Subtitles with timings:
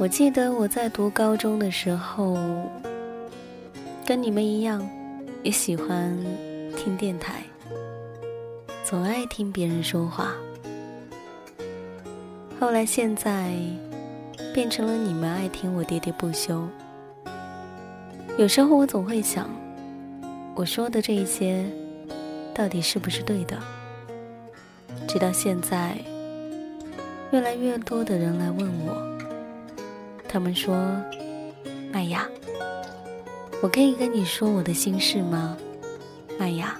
[0.00, 2.38] 我记得我在读高中的时候，
[4.06, 4.88] 跟你们一样，
[5.42, 6.16] 也喜欢
[6.76, 7.42] 听电台，
[8.84, 10.32] 总爱听别人说话。
[12.60, 13.52] 后来现在，
[14.54, 16.68] 变成了你们爱听我喋喋不休。
[18.38, 19.50] 有时候我总会想，
[20.54, 21.66] 我说的这一些，
[22.54, 23.58] 到底是不是对的？
[25.08, 25.98] 直到现在，
[27.32, 29.17] 越来越多的人来问我。
[30.28, 30.76] 他们说
[31.90, 32.28] ：“麦芽，
[33.62, 35.56] 我可以跟你说我的心事吗？
[36.38, 36.78] 麦芽，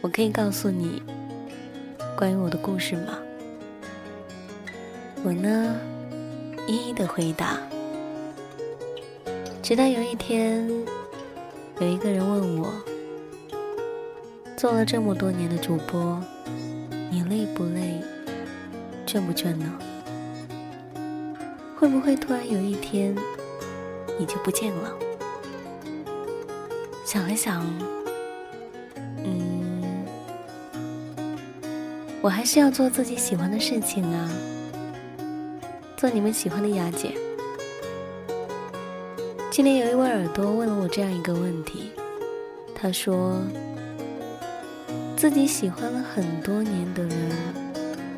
[0.00, 1.00] 我可以告诉你
[2.18, 3.18] 关于我的故事吗？”
[5.22, 5.76] 我呢，
[6.66, 7.56] 一一的回答。
[9.62, 10.68] 直到有一天，
[11.78, 12.74] 有一个人问我
[14.58, 16.20] ：“做了这么多年的主播，
[17.10, 18.02] 你累不累？
[19.06, 19.78] 倦不倦呢？”
[21.84, 23.14] 会不会突然有一天，
[24.18, 24.90] 你就不见了？
[27.04, 27.62] 想了想，
[29.18, 30.06] 嗯，
[32.22, 34.30] 我还是要做自己喜欢的事情啊，
[35.94, 37.18] 做你们喜欢的雅姐。
[39.50, 41.90] 今天有一位耳朵问了我这样一个问题，
[42.74, 43.42] 他说，
[45.18, 47.30] 自己喜欢了很多年的人，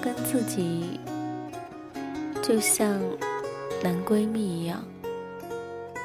[0.00, 1.00] 跟自己
[2.40, 2.96] 就像。
[3.82, 4.82] 男闺蜜一样，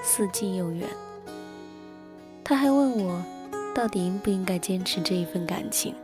[0.03, 0.87] 似近又远。
[2.43, 3.19] 他还问我，
[3.73, 5.95] 到底应不应该坚持这一份感情？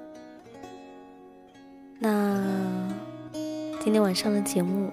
[2.00, 2.44] 那
[3.81, 4.90] 今天晚上的节目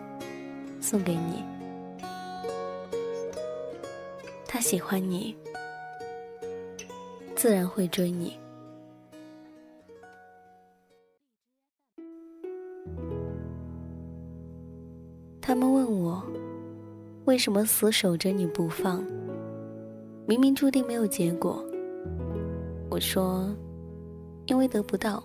[0.81, 1.43] 送给你。
[4.47, 5.35] 他喜欢你，
[7.35, 8.39] 自然会追你。
[15.41, 16.23] 他们问我。
[17.27, 19.05] 为什么死守着你不放？
[20.29, 21.65] 明明注定没有结果。
[22.89, 23.53] 我说，
[24.47, 25.21] 因为得不到，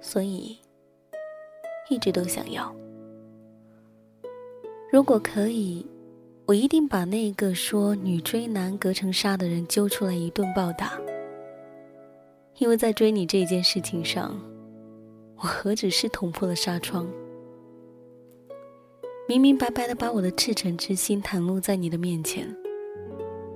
[0.00, 0.56] 所以
[1.90, 2.72] 一直都想要。
[4.92, 5.84] 如果可以，
[6.46, 10.96] 我一定把那个说女追男隔层纱的人揪出来一顿暴打。
[12.58, 14.40] 因为在追你这件事情上，
[15.34, 17.08] 我何止是捅破了纱窗。
[19.32, 22.46] 明明白白的把我的赤诚之心袒露在你的面前，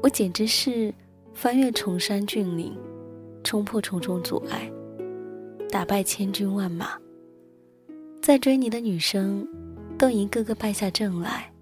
[0.03, 0.91] 我简直是
[1.35, 2.75] 翻越崇山峻岭，
[3.45, 4.73] 冲破重重阻碍，
[5.69, 6.99] 打败千军万马。
[8.23, 9.47] 在追你的女生
[9.99, 11.53] 都一个个败下阵来，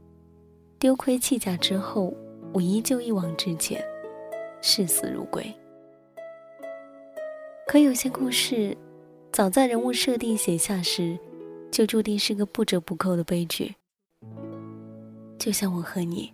[0.78, 2.14] 丢盔弃甲之后，
[2.52, 3.84] 我依旧一往直前，
[4.62, 5.44] 视死如归。
[7.66, 8.76] 可有些故事，
[9.32, 11.18] 早在人物设定写下时，
[11.72, 13.74] 就注定是个不折不扣的悲剧。
[15.44, 16.32] 就像我和你，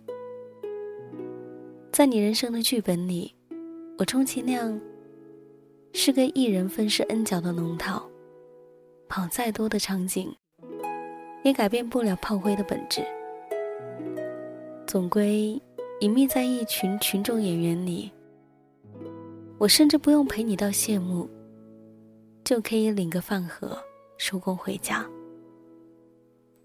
[1.91, 3.35] 在你人生的剧本里，
[3.97, 4.79] 我充其量
[5.91, 8.09] 是个一人分饰 N 角的龙套，
[9.09, 10.33] 跑再多的场景，
[11.43, 13.03] 也改变不了炮灰的本质。
[14.87, 15.61] 总归
[15.99, 18.09] 隐秘在一群群众演员里。
[19.57, 21.29] 我甚至不用陪你到谢幕，
[22.45, 23.77] 就可以领个饭盒
[24.17, 25.05] 收工回家。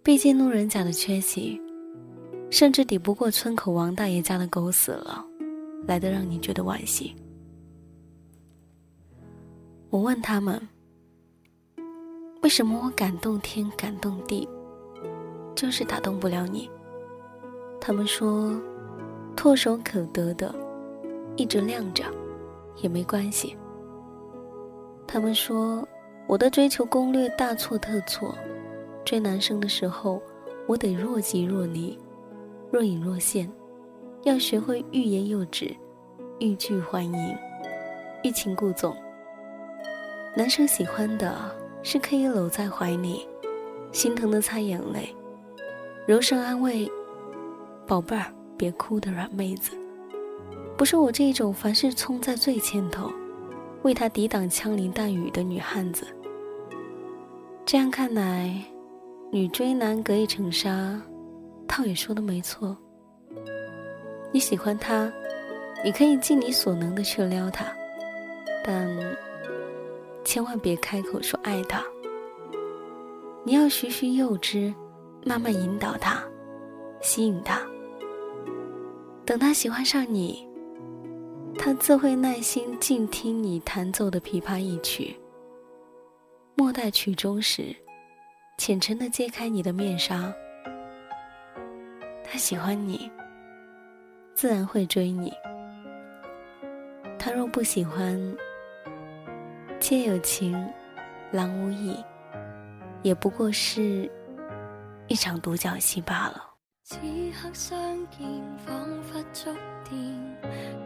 [0.04, 1.60] 毕竟路人甲的缺席，
[2.50, 5.24] 甚至抵不过村口王大爷家的狗死了，
[5.86, 7.14] 来的让你觉得惋惜。
[9.90, 10.60] 我问他们，
[12.42, 14.48] 为什么我感动天感动地，
[15.54, 16.70] 就是打动不了你？
[17.80, 18.52] 他们说，
[19.36, 20.54] 唾手可得的，
[21.36, 22.04] 一直亮着。
[22.82, 23.56] 也没关系。
[25.06, 25.82] 他们说
[26.26, 28.36] 我的追求攻略大错特错，
[29.02, 30.20] 追男生的时候
[30.66, 31.98] 我得若即若离，
[32.70, 33.50] 若隐若现，
[34.24, 35.74] 要学会欲言又止，
[36.40, 37.36] 欲拒还迎，
[38.22, 38.94] 欲擒故纵。
[40.36, 41.50] 男生喜欢的
[41.82, 43.26] 是可以搂在怀里，
[43.92, 45.14] 心疼的擦眼泪，
[46.06, 46.90] 柔声安慰
[47.86, 48.26] “宝贝儿
[48.56, 49.76] 别哭”的软妹子。
[50.76, 53.10] 不是我这种凡事冲在最前头，
[53.82, 56.06] 为他抵挡枪林弹雨的女汉子。
[57.64, 58.62] 这样看来，
[59.32, 61.00] 女追男隔一层纱，
[61.66, 62.76] 倒也说的没错。
[64.32, 65.12] 你喜欢他，
[65.84, 67.66] 你可以尽你所能的去撩他，
[68.64, 68.88] 但
[70.24, 71.82] 千万别开口说爱他。
[73.44, 74.74] 你要循序诱之，
[75.24, 76.22] 慢慢引导他，
[77.00, 77.60] 吸引他，
[79.24, 80.46] 等他喜欢上你。
[81.58, 85.16] 他自会耐心静听你弹奏的琵琶一曲，
[86.54, 87.74] 莫待曲终时，
[88.58, 90.34] 浅沉的揭开你的面纱。
[92.28, 93.10] 他喜欢你，
[94.34, 95.32] 自然会追你。
[97.18, 98.20] 他若不喜欢，
[99.78, 100.52] 妾有情，
[101.30, 101.96] 郎无意，
[103.02, 104.10] 也不过是
[105.06, 106.42] 一场独角戏罢了。
[106.82, 106.96] 此
[107.32, 107.78] 刻相
[108.10, 108.26] 见，
[108.64, 108.74] 仿
[109.04, 109.52] 佛触
[109.88, 109.98] 电，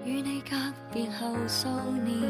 [0.05, 0.57] 与你隔
[0.93, 1.69] 别后数
[2.05, 2.21] 年，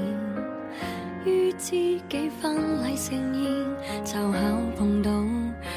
[1.24, 1.70] 于知
[2.08, 4.38] 己婚礼盛宴，凑巧
[4.76, 5.10] 碰到，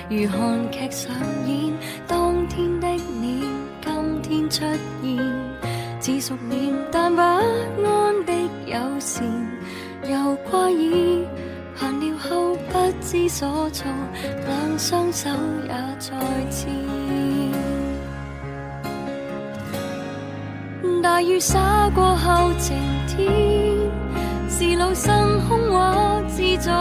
[0.09, 1.13] 如韩剧上
[1.45, 1.73] 演。
[2.07, 2.87] 当天的
[3.19, 3.43] 你，
[3.81, 4.63] 今天出
[5.01, 5.17] 现，
[5.99, 8.33] 似熟练但不安的
[8.65, 9.25] 友善，
[10.09, 11.25] 又挂意，
[11.75, 13.91] 闲聊后不知所措，
[14.47, 15.29] 两双手
[15.67, 16.17] 也在
[16.49, 16.71] 牵。
[21.01, 23.27] 大雨洒过后晴天，
[24.63, 26.71] 是老生空话自在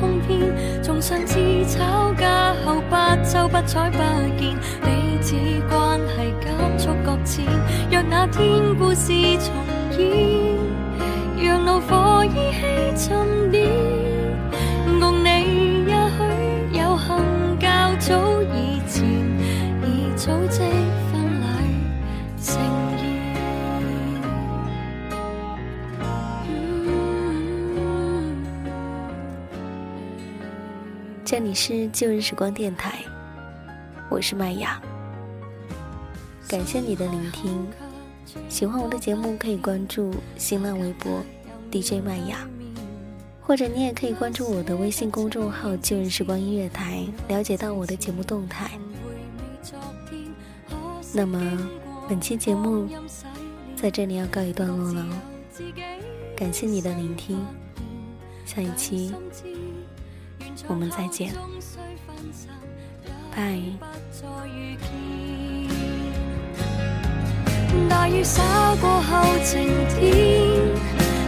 [0.00, 0.40] 哄骗。
[0.82, 2.96] 从上次吵架后不
[3.28, 3.98] 瞅不睬不
[4.38, 5.36] 见，彼此
[5.68, 6.46] 关系急
[6.78, 7.44] 速搁浅。
[7.90, 9.52] 若那天故事重
[9.98, 10.56] 演，
[11.36, 13.68] 让怒火依稀沉淀，
[14.98, 17.66] 共你也许有幸较
[17.98, 19.04] 早以前
[19.84, 20.62] 已组织
[31.26, 33.00] 这里是旧日时光电台，
[34.08, 34.80] 我是麦雅。
[36.46, 37.66] 感谢你的聆听，
[38.48, 41.20] 喜欢我的节目可以关注新浪微博
[41.68, 42.48] DJ 麦雅，
[43.42, 48.70] 或者你也可以关注我的微信公众号“旧日时光音乐台”，了解到我的节目动态。
[51.12, 51.68] 那么
[52.08, 52.88] 本期节目
[53.74, 55.04] 在这里要告一段落了，
[56.36, 57.44] 感谢你的聆听，
[58.44, 59.12] 下一期。
[60.68, 61.32] 我们再见，
[63.34, 63.58] 拜。
[67.88, 68.42] 大雨洒
[68.80, 70.08] 过后晴天，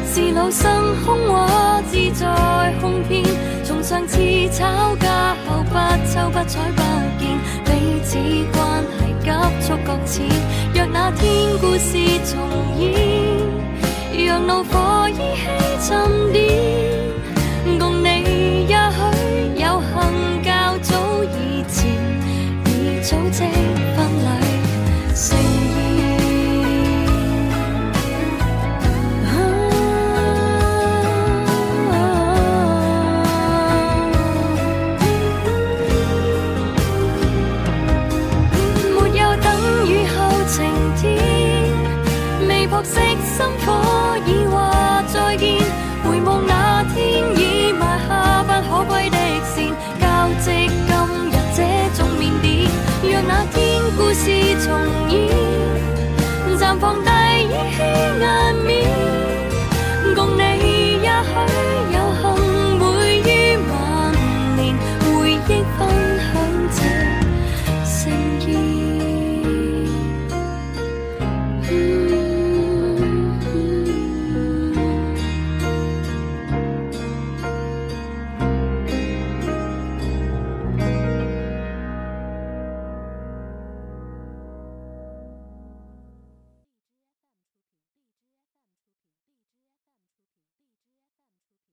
[0.06, 0.64] 是老生
[1.04, 3.22] 空话自在哄骗。
[3.64, 4.18] 从上次
[4.50, 4.64] 吵
[4.96, 5.74] 架后不
[6.08, 6.82] 瞅不睬不
[7.18, 8.16] 见，彼此
[8.52, 9.26] 关系急
[9.60, 10.26] 速搁浅。
[10.74, 12.38] 若那天故事重
[12.80, 15.46] 演，让怒火依稀
[15.86, 16.87] 沉淀，
[23.08, 23.42] 组织
[23.96, 24.47] 婚礼